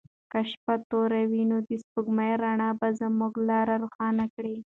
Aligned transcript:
که 0.31 0.39
شپه 0.49 0.75
توره 0.89 1.21
وي 1.31 1.43
نو 1.49 1.57
د 1.67 1.69
سپوږمۍ 1.83 2.31
رڼا 2.43 2.69
به 2.79 2.87
زموږ 2.99 3.33
لاره 3.49 3.75
روښانه 3.83 4.25
کړي. 4.35 4.55